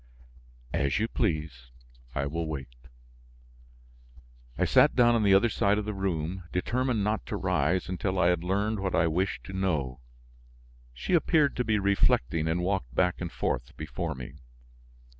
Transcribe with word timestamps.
"As 0.73 0.97
you 0.97 1.07
please; 1.07 1.69
I 2.15 2.25
will 2.25 2.47
wait." 2.47 2.73
I 4.57 4.65
sat 4.65 4.95
down 4.95 5.13
on 5.13 5.21
the 5.21 5.35
other 5.35 5.47
side 5.47 5.77
of 5.77 5.85
the 5.85 5.93
room 5.93 6.45
determined 6.51 7.03
not 7.03 7.23
to 7.27 7.37
rise 7.37 7.87
until 7.87 8.17
I 8.17 8.29
had 8.29 8.43
learned 8.43 8.79
what 8.79 8.95
I 8.95 9.05
wished 9.05 9.43
to 9.43 9.53
know. 9.53 9.99
She 10.91 11.13
appeared 11.13 11.55
to 11.57 11.63
be 11.63 11.77
reflecting 11.77 12.47
and 12.47 12.63
walked 12.63 12.95
back 12.95 13.21
and 13.21 13.31
forth 13.31 13.77
before 13.77 14.15
me. 14.15 14.39